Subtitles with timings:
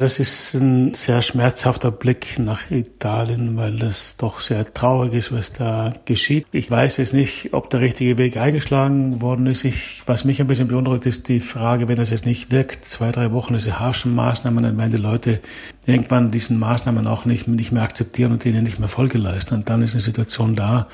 [0.00, 5.52] Das ist ein sehr schmerzhafter Blick nach Italien, weil das doch sehr traurig ist, was
[5.52, 6.46] da geschieht.
[6.52, 9.62] Ich weiß jetzt nicht, ob der richtige Weg eingeschlagen worden ist.
[9.64, 13.12] Ich, was mich ein bisschen beunruhigt, ist die Frage, wenn das jetzt nicht wirkt, zwei,
[13.12, 15.40] drei Wochen diese harschen Maßnahmen, dann werden die Leute
[15.84, 19.52] irgendwann diesen Maßnahmen auch nicht, nicht mehr akzeptieren und ihnen nicht mehr Folge leisten.
[19.52, 20.88] Und dann ist eine Situation da,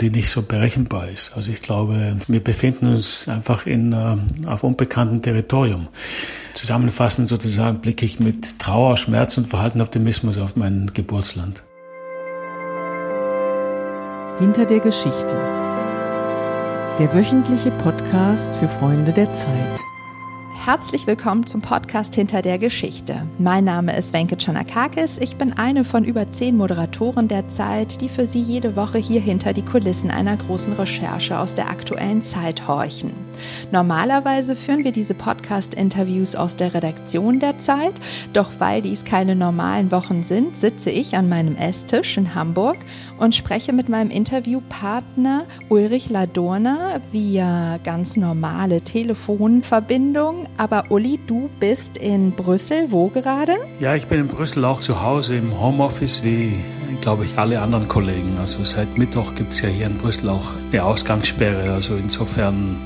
[0.00, 1.36] die nicht so berechenbar ist.
[1.36, 4.16] Also ich glaube, wir befinden uns einfach in, äh,
[4.46, 5.88] auf unbekanntem Territorium.
[6.54, 11.64] Zusammenfassend sozusagen blicke ich mit Trauer, Schmerz und verhalten Optimismus auf mein Geburtsland.
[14.38, 15.36] Hinter der Geschichte.
[16.98, 19.91] Der wöchentliche Podcast für Freunde der Zeit.
[20.64, 23.26] Herzlich willkommen zum Podcast Hinter der Geschichte.
[23.40, 25.18] Mein Name ist Wenke Chanakakis.
[25.18, 29.20] Ich bin eine von über zehn Moderatoren der Zeit, die für Sie jede Woche hier
[29.20, 33.10] hinter die Kulissen einer großen Recherche aus der aktuellen Zeit horchen.
[33.70, 37.94] Normalerweise führen wir diese Podcast-Interviews aus der Redaktion der Zeit,
[38.32, 42.78] doch weil dies keine normalen Wochen sind, sitze ich an meinem Esstisch in Hamburg
[43.18, 51.96] und spreche mit meinem Interviewpartner Ulrich Ladurner via ganz normale Telefonverbindung aber Uli, du bist
[51.96, 52.92] in Brüssel.
[52.92, 53.56] Wo gerade?
[53.80, 56.54] Ja, ich bin in Brüssel auch zu Hause im Homeoffice, wie,
[57.00, 58.36] glaube ich, alle anderen Kollegen.
[58.38, 61.72] Also seit Mittwoch gibt es ja hier in Brüssel auch eine Ausgangssperre.
[61.72, 62.76] Also insofern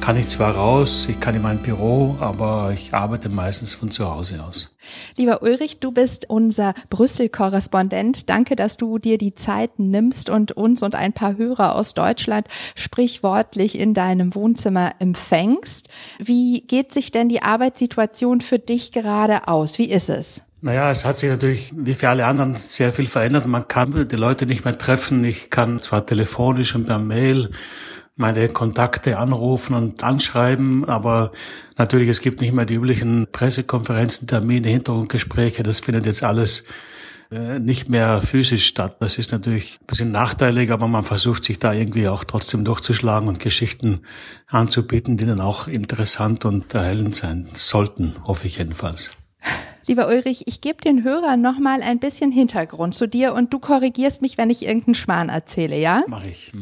[0.00, 4.10] kann ich zwar raus, ich kann in mein Büro, aber ich arbeite meistens von zu
[4.10, 4.76] Hause aus.
[5.16, 8.30] Lieber Ulrich, du bist unser Brüssel-Korrespondent.
[8.30, 12.48] Danke, dass du dir die Zeit nimmst und uns und ein paar Hörer aus Deutschland
[12.74, 15.88] sprichwortlich in deinem Wohnzimmer empfängst.
[16.18, 19.78] Wie geht sich denn die Arbeitssituation für dich gerade aus?
[19.78, 20.42] Wie ist es?
[20.60, 23.46] Naja, es hat sich natürlich wie für alle anderen sehr viel verändert.
[23.46, 25.22] Man kann die Leute nicht mehr treffen.
[25.22, 27.50] Ich kann zwar telefonisch und per Mail
[28.18, 31.32] meine Kontakte anrufen und anschreiben, aber
[31.76, 36.64] natürlich, es gibt nicht mehr die üblichen Pressekonferenzen, Termine, Hintergrundgespräche, das findet jetzt alles
[37.30, 38.96] äh, nicht mehr physisch statt.
[39.00, 43.28] Das ist natürlich ein bisschen nachteilig, aber man versucht sich da irgendwie auch trotzdem durchzuschlagen
[43.28, 44.00] und Geschichten
[44.48, 49.12] anzubieten, die dann auch interessant und erhellend sein sollten, hoffe ich jedenfalls.
[49.86, 53.58] Lieber Ulrich, ich gebe den Hörern noch mal ein bisschen Hintergrund zu dir und du
[53.58, 56.02] korrigierst mich, wenn ich irgendeinen Schmarrn erzähle, ja?
[56.08, 56.52] Mach ich.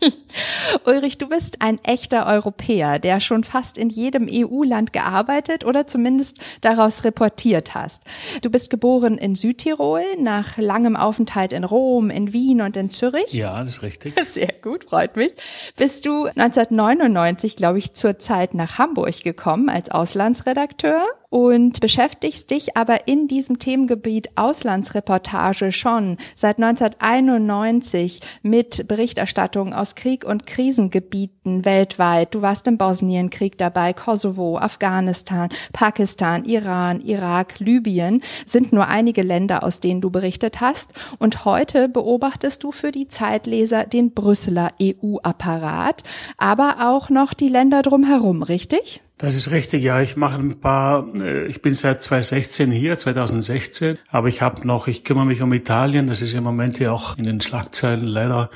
[0.84, 6.38] Ulrich, du bist ein echter Europäer, der schon fast in jedem EU-Land gearbeitet oder zumindest
[6.60, 8.04] daraus reportiert hast.
[8.42, 13.32] Du bist geboren in Südtirol, nach langem Aufenthalt in Rom, in Wien und in Zürich.
[13.32, 14.18] Ja, das ist richtig.
[14.26, 15.32] Sehr gut, freut mich.
[15.76, 22.76] Bist du 1999, glaube ich, zur Zeit nach Hamburg gekommen als Auslandsredakteur und beschäftigst dich
[22.76, 32.34] aber in diesem Themengebiet Auslandsreportage schon seit 1991 mit Berichterstattung aus Krieg- und Krisengebieten weltweit.
[32.34, 39.62] Du warst im Bosnienkrieg dabei, Kosovo, Afghanistan, Pakistan, Iran, Irak, Libyen sind nur einige Länder,
[39.64, 40.92] aus denen du berichtet hast.
[41.18, 46.02] Und heute beobachtest du für die Zeitleser den Brüsseler EU-Apparat,
[46.38, 49.02] aber auch noch die Länder drumherum, richtig?
[49.18, 50.00] Das ist richtig, ja.
[50.00, 54.86] Ich mache ein paar, äh, ich bin seit 2016 hier, 2016, aber ich habe noch,
[54.86, 58.48] ich kümmere mich um Italien, das ist im Moment ja auch in den Schlagzeilen leider.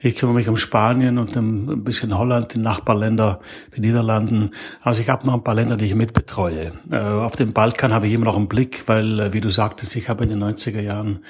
[0.00, 3.38] Ich kümmere mich um Spanien und ein bisschen Holland, die Nachbarländer,
[3.76, 4.50] die Niederlanden.
[4.82, 6.72] Also ich habe noch ein paar Länder, die ich mitbetreue.
[6.90, 9.94] Äh, auf dem Balkan habe ich immer noch einen Blick, weil, äh, wie du sagtest,
[9.94, 11.20] ich habe in den 90er Jahren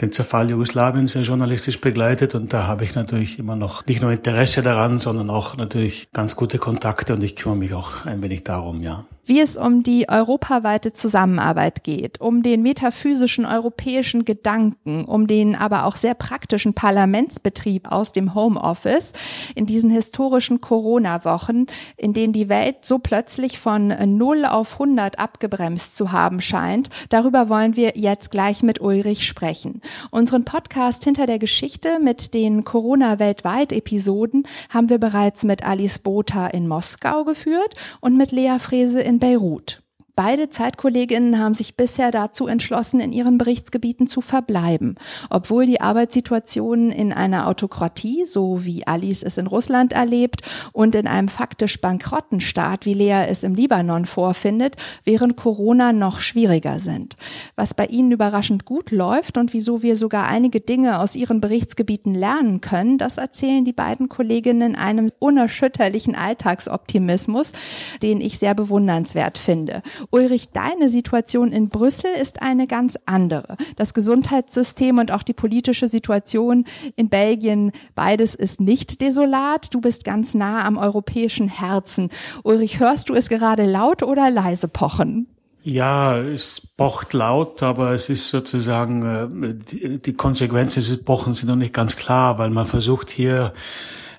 [0.00, 2.34] den Zerfall Jugoslawiens sehr journalistisch begleitet.
[2.34, 6.36] Und da habe ich natürlich immer noch nicht nur Interesse daran, sondern auch natürlich ganz
[6.36, 7.14] gute Kontakte.
[7.14, 11.84] Und ich kümmere mich auch ein wenig darum, ja wie es um die europaweite Zusammenarbeit
[11.84, 18.34] geht, um den metaphysischen europäischen Gedanken, um den aber auch sehr praktischen Parlamentsbetrieb aus dem
[18.34, 19.12] Homeoffice
[19.54, 21.66] in diesen historischen Corona-Wochen,
[21.96, 26.90] in denen die Welt so plötzlich von 0 auf 100 abgebremst zu haben scheint.
[27.08, 29.80] Darüber wollen wir jetzt gleich mit Ulrich sprechen.
[30.10, 35.98] Unseren Podcast hinter der Geschichte mit den Corona weltweit Episoden haben wir bereits mit Alice
[35.98, 39.80] Botha in Moskau geführt und mit Lea Frese in Beirut.
[40.22, 44.96] Beide Zeitkolleginnen haben sich bisher dazu entschlossen, in ihren Berichtsgebieten zu verbleiben,
[45.30, 50.42] obwohl die Arbeitssituation in einer Autokratie, so wie Alice es in Russland erlebt,
[50.74, 56.18] und in einem faktisch bankrotten Staat, wie Lea es im Libanon vorfindet, während Corona noch
[56.18, 57.16] schwieriger sind.
[57.56, 62.14] Was bei ihnen überraschend gut läuft und wieso wir sogar einige Dinge aus ihren Berichtsgebieten
[62.14, 67.54] lernen können, das erzählen die beiden Kolleginnen in einem unerschütterlichen Alltagsoptimismus,
[68.02, 69.80] den ich sehr bewundernswert finde.
[70.10, 73.56] Ulrich, deine Situation in Brüssel ist eine ganz andere.
[73.76, 76.64] Das Gesundheitssystem und auch die politische Situation
[76.96, 79.72] in Belgien, beides ist nicht desolat.
[79.72, 82.10] Du bist ganz nah am europäischen Herzen.
[82.42, 85.28] Ulrich, hörst du es gerade laut oder leise pochen?
[85.62, 89.02] Ja, es pocht laut, aber es ist sozusagen,
[89.42, 93.52] äh, die Konsequenzen des Pochen sind noch nicht ganz klar, weil man versucht hier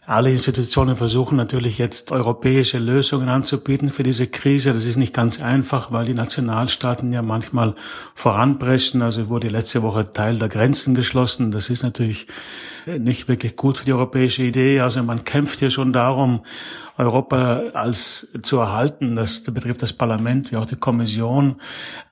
[0.08, 4.74] alle Institutionen versuchen natürlich jetzt europäische Lösungen anzubieten für diese Krise.
[4.74, 7.76] Das ist nicht ganz einfach, weil die Nationalstaaten ja manchmal
[8.16, 9.04] voranpreschen.
[9.04, 11.52] Also wurde letzte Woche Teil der Grenzen geschlossen.
[11.52, 12.26] Das ist natürlich
[12.88, 14.80] nicht wirklich gut für die europäische Idee.
[14.80, 16.42] Also man kämpft hier schon darum,
[17.02, 19.16] Europa als zu erhalten.
[19.16, 21.56] Das betrifft das Parlament wie auch die Kommission.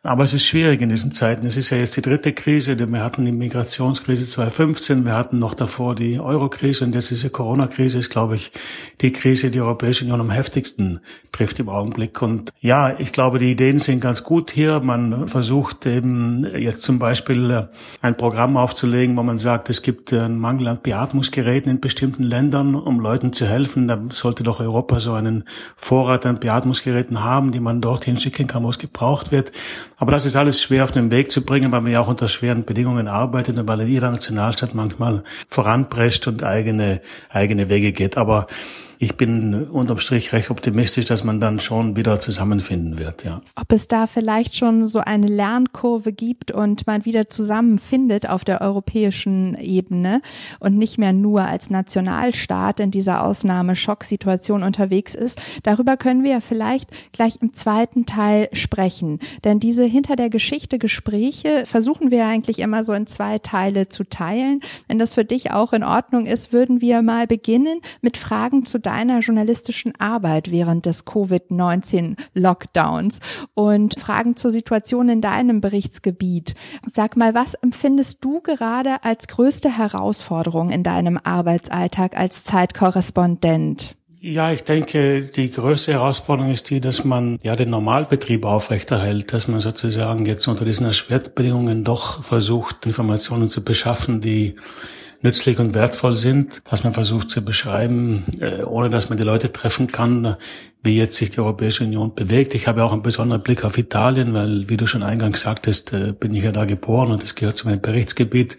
[0.01, 1.45] Aber es ist schwierig in diesen Zeiten.
[1.45, 2.79] Es ist ja jetzt die dritte Krise.
[2.79, 7.99] Wir hatten die Migrationskrise 2015, wir hatten noch davor die Eurokrise und jetzt diese Corona-Krise
[7.99, 8.51] ist, glaube ich,
[9.01, 11.01] die Krise, die Europäische Union am heftigsten
[11.31, 12.21] trifft im Augenblick.
[12.21, 14.79] Und ja, ich glaube, die Ideen sind ganz gut hier.
[14.79, 17.67] Man versucht eben jetzt zum Beispiel
[18.01, 22.73] ein Programm aufzulegen, wo man sagt, es gibt einen Mangel an Beatmungsgeräten in bestimmten Ländern,
[22.73, 23.87] um Leuten zu helfen.
[23.87, 25.43] Da sollte doch Europa Europa so einen
[25.75, 29.51] Vorrat an Beatmungsgeräten haben, die man dorthin schicken kann, wo es gebraucht wird.
[29.97, 32.29] Aber das ist alles schwer auf den Weg zu bringen, weil man ja auch unter
[32.29, 38.15] schweren Bedingungen arbeitet und weil jeder Nationalstaat manchmal voranprescht und eigene, eigene Wege geht.
[38.17, 38.47] Aber
[39.01, 43.41] ich bin unterm Strich recht optimistisch, dass man dann schon wieder zusammenfinden wird, ja.
[43.55, 48.59] Ob es da vielleicht schon so eine Lernkurve gibt und man wieder zusammenfindet auf der
[48.59, 50.21] europäischen Ebene
[50.59, 56.41] und nicht mehr nur als Nationalstaat in dieser Ausnahmeschocksituation unterwegs ist, darüber können wir ja
[56.41, 59.19] vielleicht gleich im zweiten Teil sprechen.
[59.45, 64.03] Denn diese hinter der Geschichte Gespräche versuchen wir eigentlich immer so in zwei Teile zu
[64.03, 64.59] teilen.
[64.89, 68.88] Wenn das für dich auch in Ordnung ist, würden wir mal beginnen mit Fragen zu
[68.89, 73.19] deiner journalistischen Arbeit während des Covid-19-Lockdowns
[73.53, 76.55] und Fragen zur Situation in deinem Berichtsgebiet.
[76.91, 83.95] Sag mal, was empfindest du gerade als größte Herausforderung in deinem Arbeitsalltag als Zeitkorrespondent?
[84.21, 89.47] Ja, ich denke, die größte Herausforderung ist die, dass man ja den Normalbetrieb aufrechterhält, dass
[89.47, 94.55] man sozusagen jetzt unter diesen Erschwertbedingungen doch versucht, Informationen zu beschaffen, die
[95.21, 99.51] nützlich und wertvoll sind, dass man versucht zu beschreiben, äh, ohne dass man die Leute
[99.51, 100.37] treffen kann,
[100.81, 102.55] wie jetzt sich die Europäische Union bewegt.
[102.55, 106.13] Ich habe auch einen besonderen Blick auf Italien, weil, wie du schon eingangs sagtest, äh,
[106.13, 108.57] bin ich ja da geboren und es gehört zu meinem Berichtsgebiet.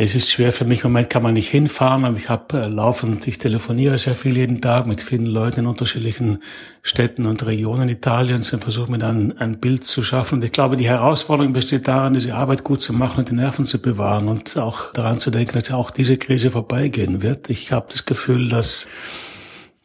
[0.00, 2.68] Es ist schwer für mich, im Moment kann man nicht hinfahren, aber ich habe äh,
[2.68, 6.40] laufend, ich telefoniere sehr viel jeden Tag mit vielen Leuten in unterschiedlichen
[6.84, 10.36] Städten und Regionen Italiens und versuche mir dann ein Bild zu schaffen.
[10.36, 13.66] Und ich glaube, die Herausforderung besteht darin, diese Arbeit gut zu machen und die Nerven
[13.66, 17.50] zu bewahren und auch daran zu denken, dass ja auch diese Krise vorbeigehen wird.
[17.50, 18.86] Ich habe das Gefühl, dass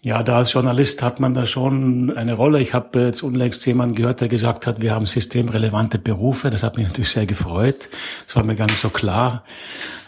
[0.05, 2.59] ja, da als Journalist hat man da schon eine Rolle.
[2.59, 6.49] Ich habe jetzt unlängst jemanden gehört, der gesagt hat, wir haben systemrelevante Berufe.
[6.49, 7.87] Das hat mich natürlich sehr gefreut.
[8.25, 9.45] Das war mir gar nicht so klar.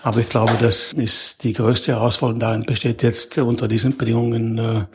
[0.04, 4.86] Aber ich glaube, das ist die größte Herausforderung darin besteht jetzt unter diesen Bedingungen, äh,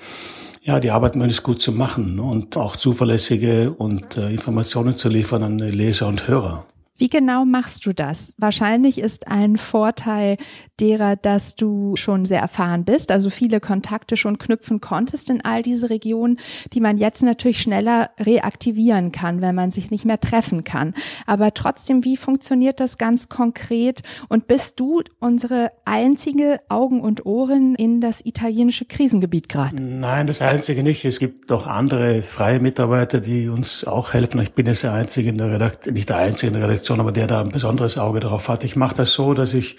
[0.61, 5.43] ja, die Arbeit möglichst gut zu machen und auch zuverlässige und äh, Informationen zu liefern
[5.43, 6.67] an Leser und Hörer.
[7.00, 8.35] Wie genau machst du das?
[8.37, 10.37] Wahrscheinlich ist ein Vorteil
[10.81, 15.62] derer, dass du schon sehr erfahren bist, also viele Kontakte schon knüpfen konntest in all
[15.62, 16.38] diese Regionen,
[16.73, 20.94] die man jetzt natürlich schneller reaktivieren kann, wenn man sich nicht mehr treffen kann.
[21.27, 24.03] Aber trotzdem, wie funktioniert das ganz konkret?
[24.29, 29.81] Und bist du unsere einzige Augen und Ohren in das italienische Krisengebiet gerade?
[29.81, 31.05] Nein, das einzige nicht.
[31.05, 34.41] Es gibt noch andere freie Mitarbeiter, die uns auch helfen.
[34.41, 37.00] Ich bin jetzt der einzige in der Redaktion, nicht der einzige in der Redaktion, Redaktion,
[37.00, 38.65] aber der da ein besonderes Auge darauf hat.
[38.65, 39.77] Ich mache das so, dass ich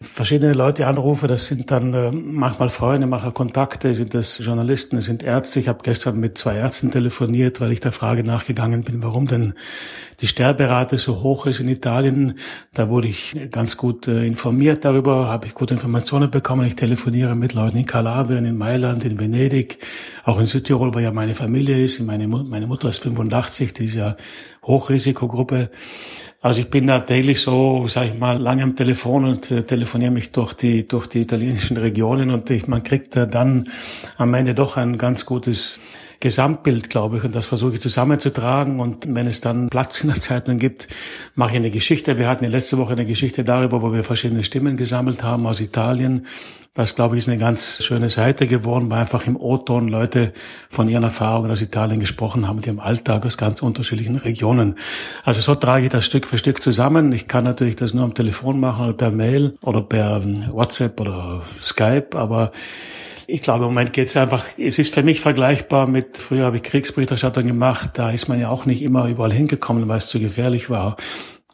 [0.00, 1.26] verschiedene Leute anrufe.
[1.26, 5.58] Das sind dann äh, manchmal Freunde, mache Kontakte, sind das Journalisten, es sind Ärzte.
[5.58, 9.54] Ich habe gestern mit zwei Ärzten telefoniert, weil ich der Frage nachgegangen bin, warum denn
[10.20, 12.38] die Sterberate so hoch ist in Italien.
[12.74, 16.66] Da wurde ich ganz gut äh, informiert darüber, habe ich gute Informationen bekommen.
[16.66, 19.78] Ich telefoniere mit Leuten in Kalabrien, in Mailand, in Venedig,
[20.24, 21.98] auch in Südtirol, wo ja meine Familie ist.
[22.00, 24.16] Meine, meine Mutter ist 85, die ist ja
[24.62, 25.70] Hochrisikogruppe.
[26.40, 30.12] Also ich bin da täglich so, sag ich mal, lange am Telefon und äh, telefoniere
[30.12, 33.68] mich durch die, durch die italienischen Regionen und ich, man kriegt äh, dann
[34.18, 35.80] am Ende doch ein ganz gutes
[36.20, 38.80] Gesamtbild, glaube ich, und das versuche ich zusammenzutragen.
[38.80, 40.88] Und wenn es dann Platz in der Zeitung gibt,
[41.36, 42.18] mache ich eine Geschichte.
[42.18, 46.26] Wir hatten letzte Woche eine Geschichte darüber, wo wir verschiedene Stimmen gesammelt haben aus Italien.
[46.74, 50.32] Das, glaube ich, ist eine ganz schöne Seite geworden, weil einfach im O-Ton Leute
[50.70, 54.76] von ihren Erfahrungen aus Italien gesprochen haben, mit ihrem Alltag aus ganz unterschiedlichen Regionen.
[55.24, 57.12] Also so trage ich das Stück für Stück zusammen.
[57.12, 60.22] Ich kann natürlich das nur am Telefon machen oder per Mail oder per
[60.52, 62.52] WhatsApp oder Skype, aber
[63.30, 66.56] ich glaube, im Moment geht es einfach, es ist für mich vergleichbar mit, früher habe
[66.56, 70.18] ich Kriegsberichterstattung gemacht, da ist man ja auch nicht immer überall hingekommen, weil es zu
[70.18, 70.96] gefährlich war.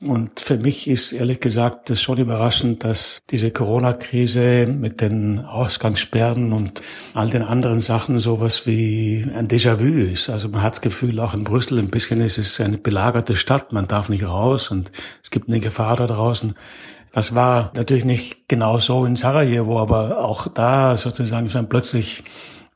[0.01, 6.53] Und für mich ist ehrlich gesagt das schon überraschend, dass diese Corona-Krise mit den Ausgangssperren
[6.53, 6.81] und
[7.15, 10.31] all den anderen Sachen sowas wie ein Déjà-vu ist.
[10.31, 13.73] Also man hat das Gefühl, auch in Brüssel ein bisschen ist es eine belagerte Stadt.
[13.73, 16.55] Man darf nicht raus und es gibt eine Gefahr da draußen.
[17.15, 22.25] Das war natürlich nicht genau so in Sarajevo, aber auch da sozusagen ist man plötzlich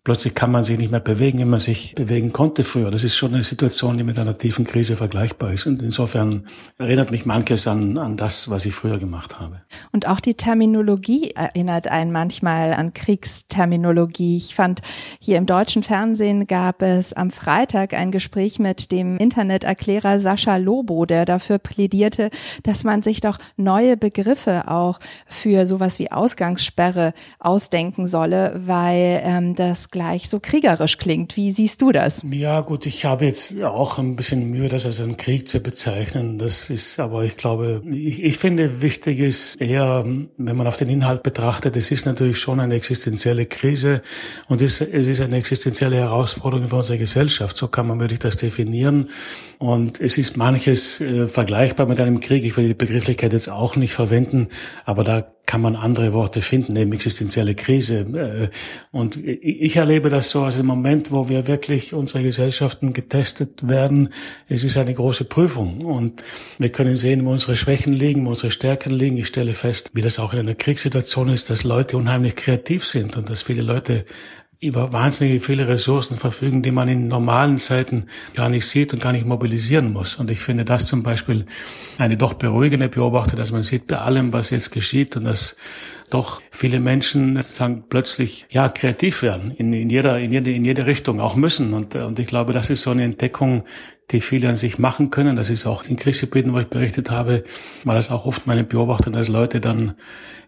[0.04, 2.90] Plötzlich kann man sich nicht mehr bewegen, wie man sich bewegen konnte früher.
[2.90, 5.66] Das ist schon eine Situation, die mit einer tiefen Krise vergleichbar ist.
[5.66, 6.46] Und insofern
[6.78, 9.60] erinnert mich manches an, an das, was ich früher gemacht habe.
[9.92, 14.36] Und auch die Terminologie erinnert einen manchmal an Kriegsterminologie.
[14.38, 14.80] Ich fand,
[15.20, 21.04] hier im deutschen Fernsehen gab es am Freitag ein Gespräch mit dem Interneterklärer Sascha Lobo,
[21.04, 22.30] der dafür plädierte,
[22.62, 29.54] dass man sich doch neue Begriffe auch für sowas wie Ausgangssperre ausdenken solle, weil ähm,
[29.54, 31.36] das gleich so kriegerisch klingt.
[31.36, 32.22] Wie siehst du das?
[32.30, 36.38] Ja, gut, ich habe jetzt auch ein bisschen Mühe, das als einen Krieg zu bezeichnen.
[36.38, 40.88] Das ist, aber ich glaube, ich, ich finde, wichtig ist eher, wenn man auf den
[40.88, 44.02] Inhalt betrachtet, es ist natürlich schon eine existenzielle Krise
[44.48, 47.56] und es, es ist eine existenzielle Herausforderung für unsere Gesellschaft.
[47.56, 49.08] So kann man wirklich das definieren.
[49.58, 52.44] Und es ist manches äh, vergleichbar mit einem Krieg.
[52.44, 54.48] Ich will die Begrifflichkeit jetzt auch nicht verwenden,
[54.84, 58.00] aber da kann man andere Worte finden, eben existenzielle Krise.
[58.00, 58.48] Äh,
[58.92, 64.10] und ich erlebe das so als im Moment, wo wir wirklich unsere Gesellschaften getestet werden.
[64.48, 66.22] Es ist eine große Prüfung und
[66.58, 69.16] wir können sehen, wo unsere Schwächen liegen, wo unsere Stärken liegen.
[69.16, 73.16] Ich stelle fest, wie das auch in einer Kriegssituation ist, dass Leute unheimlich kreativ sind
[73.16, 74.04] und dass viele Leute
[74.60, 79.12] über wahnsinnig viele Ressourcen verfügen, die man in normalen Zeiten gar nicht sieht und gar
[79.12, 80.16] nicht mobilisieren muss.
[80.16, 81.46] Und ich finde das zum Beispiel
[81.96, 85.56] eine doch beruhigende Beobachtung, dass man sieht bei allem, was jetzt geschieht und dass
[86.10, 90.86] doch viele Menschen sozusagen plötzlich ja kreativ werden in, in jeder in jede in jede
[90.86, 93.64] Richtung auch müssen und und ich glaube, das ist so eine Entdeckung,
[94.10, 95.36] die viele an sich machen können.
[95.36, 97.44] Das ist auch in Krisengebieten, wo ich berichtet habe,
[97.84, 99.94] war das auch oft meine Beobachtung, dass Leute dann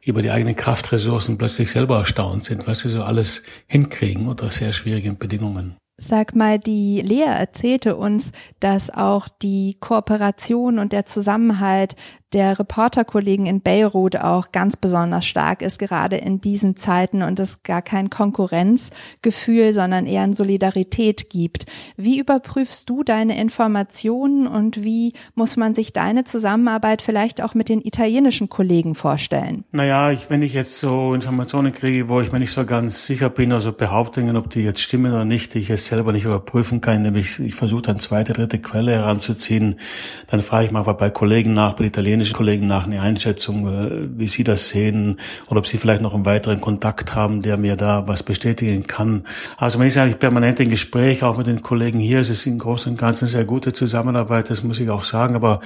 [0.03, 4.73] über die eigenen Kraftressourcen plötzlich selber erstaunt sind, was sie so alles hinkriegen unter sehr
[4.73, 5.77] schwierigen Bedingungen.
[6.03, 11.95] Sag mal, die Lea erzählte uns, dass auch die Kooperation und der Zusammenhalt
[12.33, 17.63] der Reporterkollegen in Beirut auch ganz besonders stark ist, gerade in diesen Zeiten und es
[17.65, 21.67] gar kein Konkurrenzgefühl, sondern eher ein Solidarität gibt.
[21.97, 27.69] Wie überprüfst du deine Informationen und wie muss man sich deine Zusammenarbeit vielleicht auch mit
[27.69, 29.65] den italienischen Kollegen vorstellen?
[29.73, 33.29] Naja, ich, wenn ich jetzt so Informationen kriege, wo ich mir nicht so ganz sicher
[33.29, 36.81] bin, also Behauptungen, ob die jetzt stimmen oder nicht, die ich es selber nicht überprüfen
[36.81, 39.81] kann, nämlich ich versuche dann zweite, dritte Quelle heranzuziehen,
[40.29, 44.09] dann frage ich mal bei Kollegen nach, bei Italienischen italienischen Kollegen nach eine Einschätzung, äh,
[44.19, 47.77] wie sie das sehen oder ob sie vielleicht noch einen weiteren Kontakt haben, der mir
[47.77, 49.25] da was bestätigen kann.
[49.57, 52.47] Also wenn ich sage, ich permanent in Gespräch, auch mit den Kollegen hier, es ist
[52.47, 55.61] im Großen und Ganzen eine sehr gute Zusammenarbeit, das muss ich auch sagen, aber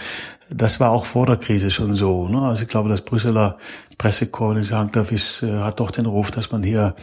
[0.51, 2.29] das war auch vor der Krise schon so.
[2.29, 2.41] Ne?
[2.43, 3.57] Also ich glaube, das Brüsseler
[3.99, 6.95] Pressekorps, wenn ich sagen darf, ist, äh, hat doch den Ruf, dass man hier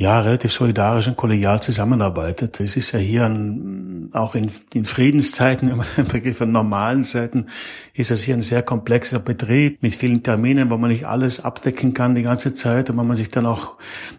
[0.00, 2.58] ja, relativ solidarisch und kollegial zusammenarbeitet.
[2.58, 7.48] Es ist ja hier ein, auch in, in Friedenszeiten, man den Begriff von normalen Zeiten,
[7.92, 11.92] ist es hier ein sehr komplexer Betrieb mit vielen Terminen, wo man nicht alles abdecken
[11.92, 13.74] kann die ganze Zeit und wo man sich dann auch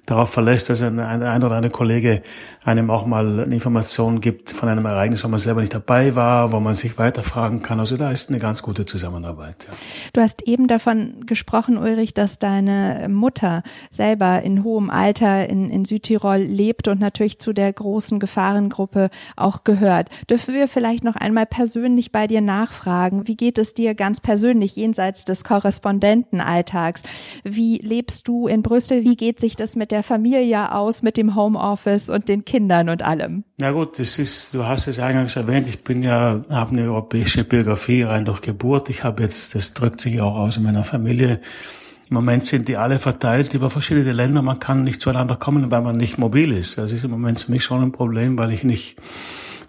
[0.05, 2.21] darauf verlässt, dass ein, ein, ein oder andere Kollege
[2.63, 6.51] einem auch mal eine Information gibt von einem Ereignis, wo man selber nicht dabei war,
[6.51, 7.79] wo man sich weiterfragen kann.
[7.79, 9.65] Also da ist eine ganz gute Zusammenarbeit.
[9.67, 9.73] Ja.
[10.13, 15.85] Du hast eben davon gesprochen, Ulrich, dass deine Mutter selber in hohem Alter in in
[15.85, 20.09] Südtirol lebt und natürlich zu der großen Gefahrengruppe auch gehört.
[20.29, 23.27] Dürfen wir vielleicht noch einmal persönlich bei dir nachfragen?
[23.27, 27.03] Wie geht es dir ganz persönlich jenseits des Korrespondentenalltags?
[27.43, 29.03] Wie lebst du in Brüssel?
[29.03, 33.03] Wie geht sich das mit der Familie aus, mit dem Homeoffice und den Kindern und
[33.03, 33.43] allem?
[33.59, 37.43] Na gut, das ist, du hast es eingangs erwähnt, ich bin ja, habe eine europäische
[37.43, 38.89] Biografie rein durch Geburt.
[38.89, 41.39] Ich habe jetzt, das drückt sich auch aus in meiner Familie,
[42.11, 44.41] im Moment sind die alle verteilt über verschiedene Länder.
[44.41, 46.77] Man kann nicht zueinander kommen, weil man nicht mobil ist.
[46.77, 48.97] Das ist im Moment für mich schon ein Problem, weil ich nicht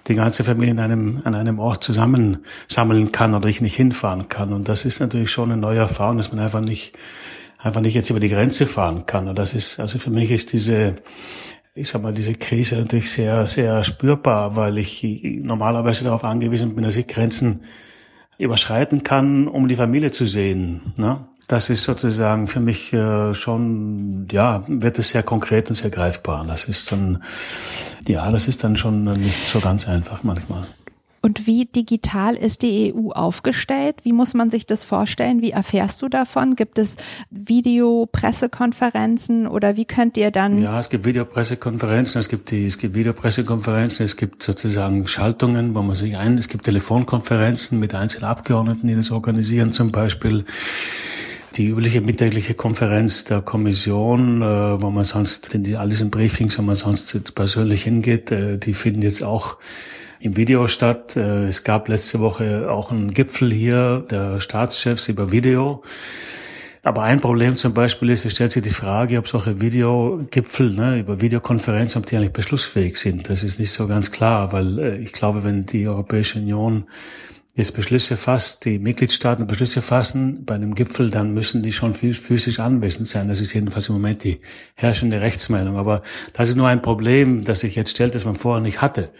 [0.08, 4.52] die ganze Familie in einem, an einem Ort zusammensammeln kann oder ich nicht hinfahren kann.
[4.52, 6.98] Und das ist natürlich schon eine neue Erfahrung, dass man einfach nicht,
[7.58, 9.28] einfach nicht jetzt über die Grenze fahren kann.
[9.28, 10.96] Und das ist, also für mich ist diese,
[11.76, 16.82] ich sag mal, diese Krise natürlich sehr, sehr spürbar, weil ich normalerweise darauf angewiesen bin,
[16.82, 17.62] dass ich Grenzen
[18.36, 20.92] überschreiten kann, um die Familie zu sehen.
[20.96, 21.28] Ne?
[21.48, 26.44] Das ist sozusagen für mich äh, schon, ja, wird es sehr konkret und sehr greifbar.
[26.46, 27.22] Das ist dann,
[28.06, 30.64] ja, das ist dann schon nicht so ganz einfach manchmal.
[31.24, 33.98] Und wie digital ist die EU aufgestellt?
[34.02, 35.40] Wie muss man sich das vorstellen?
[35.40, 36.56] Wie erfährst du davon?
[36.56, 36.96] Gibt es
[37.30, 40.60] Videopressekonferenzen oder wie könnt ihr dann?
[40.60, 45.82] Ja, es gibt Videopressekonferenzen, es gibt die, es gibt Videopressekonferenzen, es gibt sozusagen Schaltungen, wo
[45.82, 50.44] man sich ein, es gibt Telefonkonferenzen mit einzelnen Abgeordneten, die das organisieren zum Beispiel
[51.56, 56.58] die übliche mittägliche Konferenz der Kommission, äh, wo man sonst, denn die alles in Briefings,
[56.58, 59.58] wo man sonst jetzt persönlich hingeht, äh, die finden jetzt auch
[60.20, 61.16] im Video statt.
[61.16, 65.82] Äh, es gab letzte Woche auch einen Gipfel hier der Staatschefs über Video.
[66.84, 70.98] Aber ein Problem zum Beispiel ist, es stellt sich die Frage, ob solche Videogipfel ne,
[70.98, 73.28] über Videokonferenzen, ob die eigentlich beschlussfähig sind.
[73.28, 76.86] Das ist nicht so ganz klar, weil ich glaube, wenn die Europäische Union
[77.54, 82.58] jetzt Beschlüsse fasst, die Mitgliedstaaten Beschlüsse fassen bei einem Gipfel, dann müssen die schon physisch
[82.58, 83.28] anwesend sein.
[83.28, 84.40] Das ist jedenfalls im Moment die
[84.74, 85.76] herrschende Rechtsmeinung.
[85.76, 89.10] Aber das ist nur ein Problem, das sich jetzt stellt, das man vorher nicht hatte.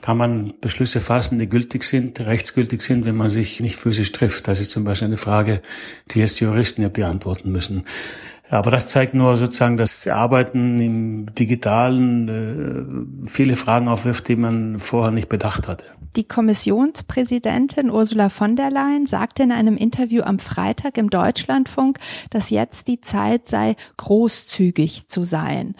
[0.00, 4.48] Kann man Beschlüsse fassen, die gültig sind, rechtsgültig sind, wenn man sich nicht physisch trifft?
[4.48, 5.60] Das ist zum Beispiel eine Frage,
[6.10, 7.84] die jetzt Juristen ja beantworten müssen.
[8.48, 14.78] Aber das zeigt nur sozusagen, dass Arbeiten im Digitalen äh, viele Fragen aufwirft, die man
[14.78, 15.84] vorher nicht bedacht hatte.
[16.16, 21.98] Die Kommissionspräsidentin Ursula von der Leyen sagte in einem Interview am Freitag im Deutschlandfunk,
[22.30, 25.74] dass jetzt die Zeit sei, großzügig zu sein.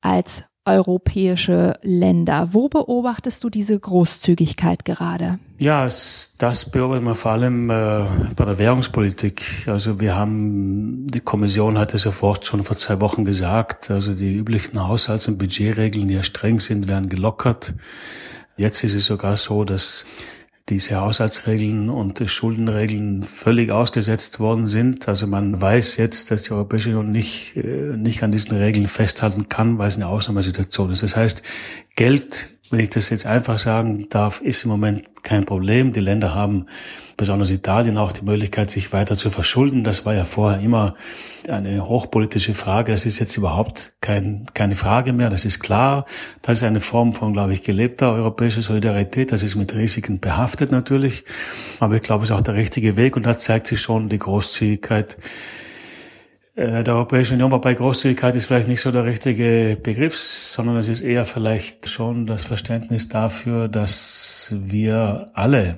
[0.00, 2.48] Als europäische Länder.
[2.52, 5.38] Wo beobachtest du diese Großzügigkeit gerade?
[5.58, 9.44] Ja, das beobachten wir vor allem äh, bei der Währungspolitik.
[9.66, 14.34] Also wir haben, die Kommission hat es sofort schon vor zwei Wochen gesagt, also die
[14.34, 17.74] üblichen Haushalts- und Budgetregeln, die ja streng sind, werden gelockert.
[18.56, 20.04] Jetzt ist es sogar so, dass
[20.68, 25.08] diese Haushaltsregeln und Schuldenregeln völlig ausgesetzt worden sind.
[25.08, 29.48] Also man weiß jetzt, dass die Europäische Union nicht, äh, nicht an diesen Regeln festhalten
[29.48, 31.02] kann, weil es eine Ausnahmesituation ist.
[31.02, 31.42] Das heißt,
[31.96, 35.92] Geld wenn ich das jetzt einfach sagen darf, ist im Moment kein Problem.
[35.92, 36.66] Die Länder haben,
[37.16, 39.84] besonders Italien, auch die Möglichkeit, sich weiter zu verschulden.
[39.84, 40.94] Das war ja vorher immer
[41.46, 42.92] eine hochpolitische Frage.
[42.92, 45.28] Das ist jetzt überhaupt kein, keine Frage mehr.
[45.28, 46.06] Das ist klar.
[46.40, 49.30] Das ist eine Form von, glaube ich, gelebter europäischer Solidarität.
[49.30, 51.24] Das ist mit Risiken behaftet natürlich.
[51.80, 53.16] Aber ich glaube, es ist auch der richtige Weg.
[53.16, 55.18] Und da zeigt sich schon die Großzügigkeit
[56.56, 61.00] der Europäischen Union, wobei Großzügigkeit ist vielleicht nicht so der richtige Begriff, sondern es ist
[61.00, 65.76] eher vielleicht schon das Verständnis dafür, dass wir alle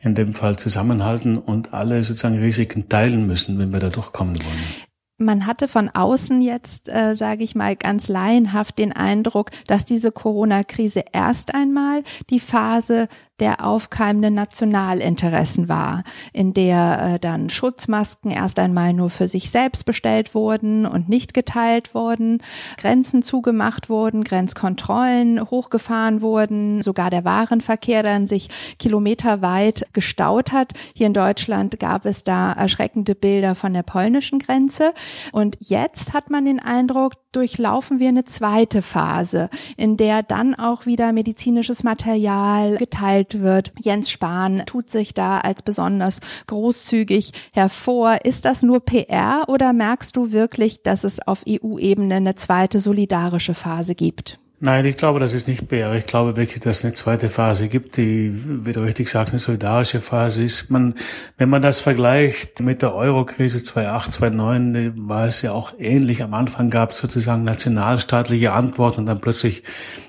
[0.00, 4.84] in dem Fall zusammenhalten und alle sozusagen Risiken teilen müssen, wenn wir da durchkommen wollen.
[5.16, 10.10] Man hatte von außen jetzt, äh, sage ich mal, ganz laienhaft den Eindruck, dass diese
[10.10, 13.06] Corona-Krise erst einmal die Phase
[13.40, 19.84] der aufkeimenden Nationalinteressen war, in der äh, dann Schutzmasken erst einmal nur für sich selbst
[19.86, 22.42] bestellt wurden und nicht geteilt wurden,
[22.78, 30.72] Grenzen zugemacht wurden, Grenzkontrollen hochgefahren wurden, sogar der Warenverkehr dann sich kilometerweit gestaut hat.
[30.94, 34.92] Hier in Deutschland gab es da erschreckende Bilder von der polnischen Grenze.
[35.32, 40.86] Und jetzt hat man den Eindruck, durchlaufen wir eine zweite Phase, in der dann auch
[40.86, 43.72] wieder medizinisches Material geteilt wird.
[43.80, 48.18] Jens Spahn tut sich da als besonders großzügig hervor.
[48.24, 53.54] Ist das nur PR oder merkst du wirklich, dass es auf EU-Ebene eine zweite solidarische
[53.54, 54.38] Phase gibt?
[54.60, 55.92] Nein, ich glaube, das ist nicht PR.
[55.94, 58.32] Ich glaube wirklich, dass es eine zweite Phase gibt, die,
[58.64, 60.70] wie du richtig sagst, eine solidarische Phase ist.
[60.70, 60.94] Man,
[61.36, 66.22] wenn man das vergleicht mit der Euro-Krise 2008, 2009, war es ja auch ähnlich.
[66.22, 69.64] Am Anfang gab es sozusagen nationalstaatliche Antworten und dann plötzlich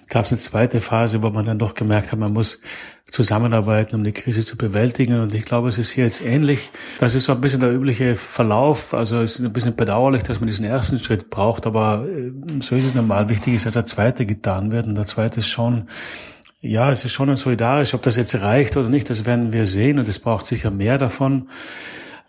[0.07, 2.59] gab es eine zweite Phase, wo man dann doch gemerkt hat, man muss
[3.15, 5.19] zusammenarbeiten, um die Krise zu bewältigen.
[5.19, 6.71] Und ich glaube, es ist hier jetzt ähnlich.
[6.99, 8.93] Das ist so ein bisschen der übliche Verlauf.
[8.93, 12.75] Also es ist ein bisschen bedauerlich, dass man diesen ersten Schritt braucht, aber äh, so
[12.75, 13.29] ist es normal.
[13.29, 14.85] Wichtig ist, dass der zweite getan wird.
[14.85, 15.87] Und der zweite ist schon,
[16.61, 17.93] ja, es ist schon solidarisch.
[17.93, 19.97] Ob das jetzt reicht oder nicht, das werden wir sehen.
[19.97, 21.47] Und es braucht sicher mehr davon.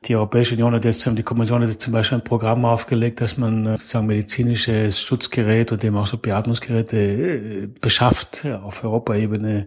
[0.05, 3.38] Die Europäische Union hat jetzt, die Kommission hat jetzt zum Beispiel ein Programm aufgelegt, dass
[3.38, 9.66] man äh, sozusagen medizinisches Schutzgerät und eben auch so Beatmungsgeräte äh, beschafft auf Europaebene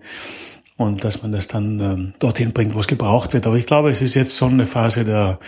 [0.79, 3.45] und dass man das dann ähm, dorthin bringt, wo es gebraucht wird.
[3.45, 5.39] Aber ich glaube, es ist jetzt schon eine Phase der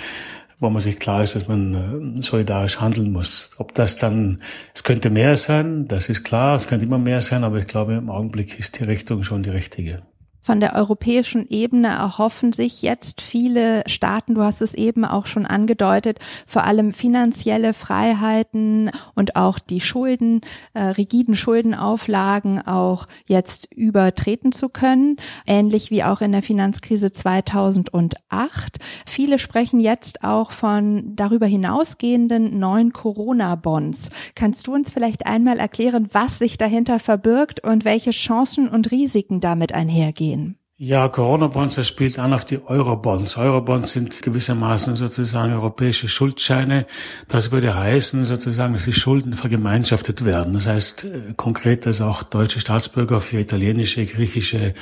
[0.59, 3.49] wo man sich klar ist, dass man äh, solidarisch handeln muss.
[3.57, 4.43] Ob das dann,
[4.75, 7.95] es könnte mehr sein, das ist klar, es könnte immer mehr sein, aber ich glaube,
[7.95, 10.03] im Augenblick ist die Richtung schon die richtige.
[10.43, 15.45] Von der europäischen Ebene erhoffen sich jetzt viele Staaten, du hast es eben auch schon
[15.45, 20.41] angedeutet, vor allem finanzielle Freiheiten und auch die Schulden,
[20.73, 28.79] äh, rigiden Schuldenauflagen auch jetzt übertreten zu können, ähnlich wie auch in der Finanzkrise 2008.
[29.05, 34.09] Viele sprechen jetzt auch von darüber hinausgehenden neuen Corona-Bonds.
[34.33, 39.39] Kannst du uns vielleicht einmal erklären, was sich dahinter verbirgt und welche Chancen und Risiken
[39.39, 40.30] damit einhergehen?
[40.31, 40.60] gehen.
[40.83, 43.37] Ja, Corona-Bonds, das spielt an auf die Euro-Bonds.
[43.37, 46.87] Euro-Bonds sind gewissermaßen sozusagen europäische Schuldscheine.
[47.27, 50.55] Das würde heißen sozusagen, dass die Schulden vergemeinschaftet werden.
[50.55, 54.73] Das heißt äh, konkret, dass auch deutsche Staatsbürger für italienische, griechische,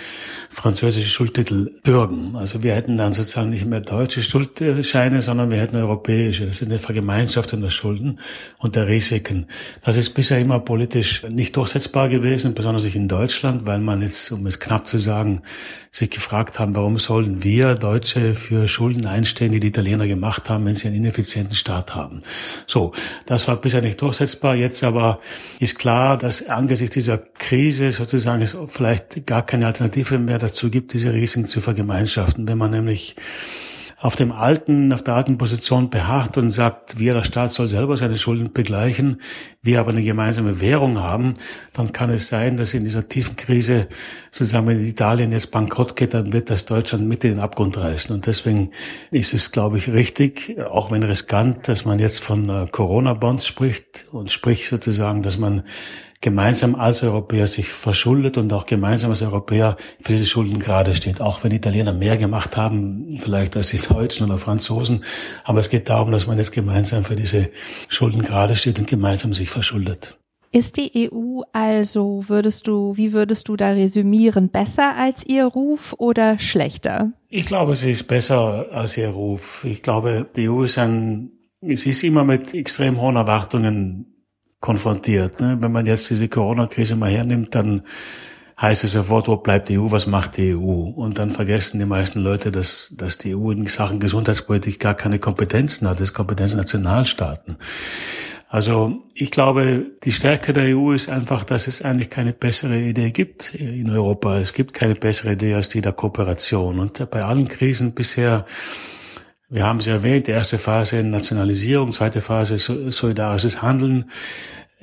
[0.49, 2.37] französische Schuldtitel bürgen.
[2.37, 6.45] Also wir hätten dann sozusagen nicht mehr deutsche Schuldscheine, sondern wir hätten europäische.
[6.45, 8.21] Das ist eine Vergemeinschaftung der Schulden
[8.57, 9.47] und der Risiken.
[9.83, 14.47] Das ist bisher immer politisch nicht durchsetzbar gewesen, besonders in Deutschland, weil man jetzt, um
[14.47, 15.41] es knapp zu sagen,
[15.91, 20.65] sich gefragt haben, warum sollen wir Deutsche für Schulden einstehen, die die Italiener gemacht haben,
[20.65, 22.21] wenn sie einen ineffizienten Staat haben.
[22.67, 22.93] So,
[23.25, 24.55] das war bisher nicht durchsetzbar.
[24.55, 25.19] Jetzt aber
[25.59, 30.93] ist klar, dass angesichts dieser Krise sozusagen es vielleicht gar keine Alternative mehr dazu gibt,
[30.93, 32.47] diese Risiken zu vergemeinschaften.
[32.47, 33.15] Wenn man nämlich
[34.01, 37.97] auf dem alten, auf der alten Position beharrt und sagt, wir, der Staat soll selber
[37.97, 39.21] seine Schulden begleichen,
[39.61, 41.33] wir aber eine gemeinsame Währung haben,
[41.73, 43.87] dann kann es sein, dass in dieser tiefen Krise,
[44.31, 48.15] sozusagen, wenn Italien jetzt bankrott geht, dann wird das Deutschland mit in den Abgrund reißen.
[48.15, 48.71] Und deswegen
[49.11, 54.07] ist es, glaube ich, richtig, auch wenn riskant, dass man jetzt von äh, Corona-Bonds spricht
[54.11, 55.63] und spricht sozusagen, dass man
[56.21, 61.21] gemeinsam als Europäer sich verschuldet und auch gemeinsam als Europäer für diese Schulden gerade steht.
[61.21, 65.03] Auch wenn Italiener mehr gemacht haben, vielleicht als die Deutschen oder Franzosen.
[65.45, 67.49] Aber es geht darum, dass man jetzt gemeinsam für diese
[67.87, 70.17] Schulden gerade steht und gemeinsam sich verschuldet.
[70.51, 75.93] Ist die EU also, würdest du, wie würdest du da resümieren, besser als ihr Ruf
[75.99, 77.11] oder schlechter?
[77.29, 79.63] Ich glaube, sie ist besser als ihr Ruf.
[79.63, 84.18] Ich glaube, die EU ist ein, es ist immer mit extrem hohen Erwartungen
[84.59, 85.39] konfrontiert.
[85.41, 85.57] Ne?
[85.59, 87.83] Wenn man jetzt diese Corona-Krise mal hernimmt, dann
[88.61, 90.89] heißt es sofort, wo bleibt die EU, was macht die EU?
[90.89, 95.19] Und dann vergessen die meisten Leute, dass, dass die EU in Sachen Gesundheitspolitik gar keine
[95.19, 97.57] Kompetenzen hat, das ist Kompetenz Nationalstaaten.
[98.51, 103.11] Also ich glaube, die Stärke der EU ist einfach, dass es eigentlich keine bessere Idee
[103.11, 104.39] gibt in Europa.
[104.39, 106.79] Es gibt keine bessere Idee als die der Kooperation.
[106.79, 108.47] Und bei allen Krisen bisher
[109.49, 114.11] wir haben es erwähnt, erste Phase Nationalisierung, zweite Phase solidarisches Handeln.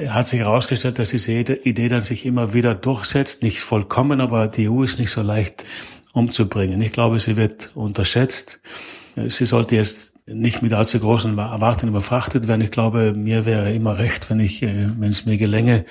[0.09, 4.69] Hat sich herausgestellt, dass diese Idee dann sich immer wieder durchsetzt, nicht vollkommen, aber die
[4.69, 5.65] EU ist nicht so leicht
[6.13, 6.81] umzubringen.
[6.83, 8.61] Ich glaube, sie wird unterschätzt.
[9.15, 12.61] Sie sollte jetzt nicht mit allzu großen Erwartungen überfrachtet werden.
[12.61, 15.85] Ich glaube, mir wäre immer recht, wenn ich, äh, wenn es mir gelänge,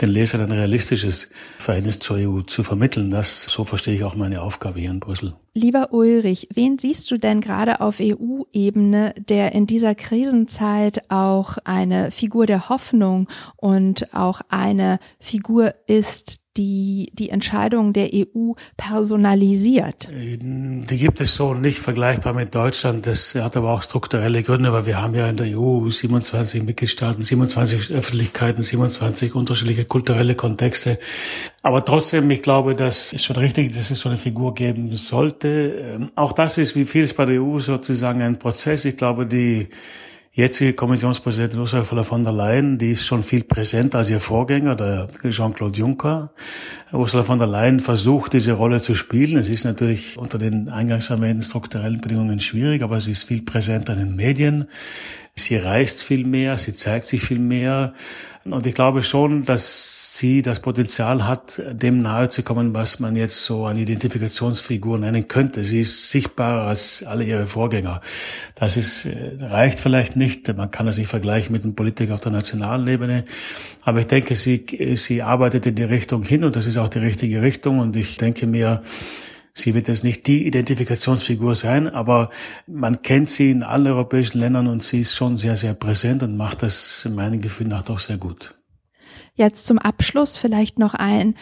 [0.00, 3.10] den Lesern ein realistisches Verhältnis zur EU zu vermitteln.
[3.10, 5.34] Das, so verstehe ich auch meine Aufgabe hier in Brüssel.
[5.54, 12.10] Lieber Ulrich, wen siehst du denn gerade auf EU-Ebene, der in dieser Krisenzeit auch eine
[12.10, 20.08] Figur der Hoffnung und auch eine Figur ist, die die Entscheidungen der EU personalisiert?
[20.10, 23.06] Die gibt es so nicht vergleichbar mit Deutschland.
[23.06, 27.22] Das hat aber auch strukturelle Gründe, weil wir haben ja in der EU 27 Mitgliedstaaten,
[27.22, 30.98] 27 Öffentlichkeiten, 27 unterschiedliche kulturelle Kontexte.
[31.62, 35.48] Aber trotzdem, ich glaube, das ist schon richtig, dass es so eine Figur geben sollte.
[35.48, 38.84] Ähm, auch das ist, wie vieles bei der EU sozusagen ein Prozess.
[38.84, 39.68] Ich glaube, die
[40.32, 45.08] jetzige Kommissionspräsidentin Ursula von der Leyen, die ist schon viel präsenter als ihr Vorgänger, der
[45.28, 46.32] Jean-Claude Juncker.
[46.92, 49.38] Ursula von der Leyen versucht, diese Rolle zu spielen.
[49.38, 53.94] Es ist natürlich unter den eingangs erwähnten strukturellen Bedingungen schwierig, aber sie ist viel präsenter
[53.94, 54.66] in den Medien.
[55.40, 57.92] Sie reist viel mehr, sie zeigt sich viel mehr.
[58.44, 63.14] Und ich glaube schon, dass sie das Potenzial hat, dem nahe zu kommen, was man
[63.14, 65.62] jetzt so eine Identifikationsfigur nennen könnte.
[65.62, 68.00] Sie ist sichtbarer als alle ihre Vorgänger.
[68.54, 70.56] Das ist, äh, reicht vielleicht nicht.
[70.56, 73.26] Man kann das nicht vergleichen mit einem Politiker auf der nationalen Ebene.
[73.82, 77.00] Aber ich denke, sie, sie arbeitet in die Richtung hin und das ist auch die
[77.00, 77.78] richtige Richtung.
[77.78, 78.82] Und ich denke mir,
[79.60, 82.30] Sie wird jetzt nicht die Identifikationsfigur sein, aber
[82.66, 86.36] man kennt sie in allen europäischen Ländern und sie ist schon sehr, sehr präsent und
[86.36, 88.58] macht das in meinem Gefühl nach doch sehr gut.
[89.34, 91.34] Jetzt zum Abschluss vielleicht noch ein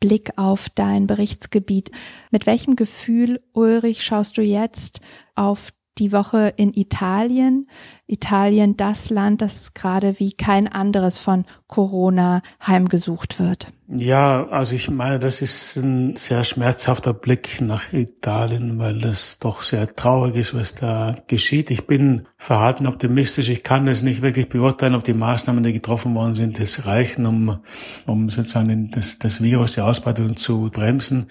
[0.00, 1.90] Blick auf dein Berichtsgebiet.
[2.30, 5.00] Mit welchem Gefühl, Ulrich, schaust du jetzt
[5.34, 7.66] auf die Woche in Italien.
[8.06, 13.72] Italien, das Land, das gerade wie kein anderes von Corona heimgesucht wird.
[13.90, 19.62] Ja, also ich meine, das ist ein sehr schmerzhafter Blick nach Italien, weil es doch
[19.62, 21.70] sehr traurig ist, was da geschieht.
[21.70, 23.48] Ich bin verhalten optimistisch.
[23.48, 27.24] Ich kann es nicht wirklich beurteilen, ob die Maßnahmen, die getroffen worden sind, das reichen,
[27.24, 27.60] um,
[28.06, 31.28] um sozusagen das, das Virus, die Ausbreitung zu bremsen.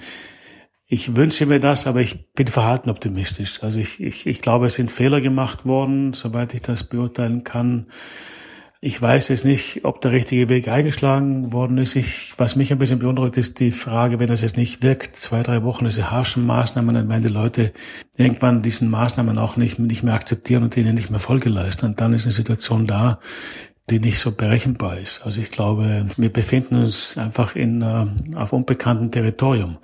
[0.89, 3.61] Ich wünsche mir das, aber ich bin verhalten optimistisch.
[3.61, 7.87] Also ich, ich, ich glaube, es sind Fehler gemacht worden, soweit ich das beurteilen kann.
[8.79, 11.97] Ich weiß jetzt nicht, ob der richtige Weg eingeschlagen worden ist.
[11.97, 15.43] Ich, was mich ein bisschen beunruhigt, ist die Frage, wenn das jetzt nicht wirkt, zwei,
[15.43, 17.73] drei Wochen diese harschen Maßnahmen, dann werden die Leute
[18.15, 21.85] irgendwann diesen Maßnahmen auch nicht, nicht mehr akzeptieren und denen nicht mehr Folge leisten.
[21.85, 23.19] Und dann ist eine Situation da,
[23.89, 25.25] die nicht so berechenbar ist.
[25.25, 29.79] Also ich glaube, wir befinden uns einfach in, uh, auf unbekanntem Territorium.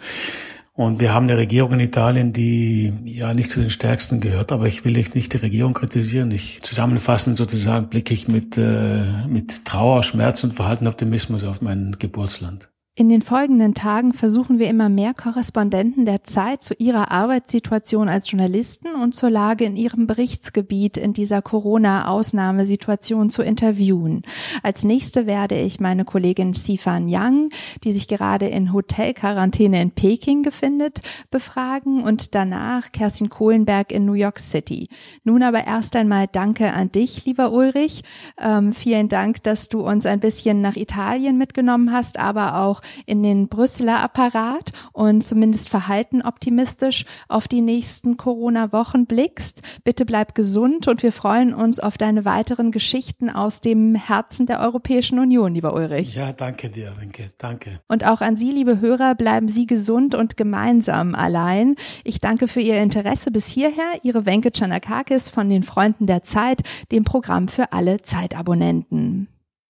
[0.75, 4.65] Und wir haben eine Regierung in Italien, die ja nicht zu den stärksten gehört, aber
[4.65, 6.31] ich will nicht die Regierung kritisieren.
[6.31, 11.95] Ich zusammenfassend sozusagen blicke ich mit, äh, mit Trauer, Schmerz und Verhalten Optimismus auf mein
[11.99, 12.72] Geburtsland.
[12.95, 18.29] In den folgenden Tagen versuchen wir immer mehr Korrespondenten der Zeit zu ihrer Arbeitssituation als
[18.29, 24.21] Journalisten und zur Lage in ihrem Berichtsgebiet in dieser Corona-Ausnahmesituation zu interviewen.
[24.61, 27.49] Als nächste werde ich meine Kollegin Stefan Yang,
[27.83, 31.01] die sich gerade in Hotelquarantäne in Peking befindet,
[31.31, 34.87] befragen und danach Kerstin Kohlenberg in New York City.
[35.23, 38.03] Nun aber erst einmal Danke an dich, lieber Ulrich.
[38.39, 43.23] Ähm, vielen Dank, dass du uns ein bisschen nach Italien mitgenommen hast, aber auch in
[43.23, 49.61] den Brüsseler Apparat und zumindest verhalten optimistisch auf die nächsten Corona-Wochen blickst.
[49.83, 54.59] Bitte bleib gesund und wir freuen uns auf deine weiteren Geschichten aus dem Herzen der
[54.59, 56.15] Europäischen Union, lieber Ulrich.
[56.15, 57.29] Ja, danke dir, Winke.
[57.37, 57.79] Danke.
[57.87, 61.75] Und auch an Sie, liebe Hörer, bleiben Sie gesund und gemeinsam allein.
[62.03, 63.99] Ich danke für Ihr Interesse bis hierher.
[64.03, 69.27] Ihre Wenke Chanakakis von den Freunden der Zeit, dem Programm für alle Zeitabonnenten.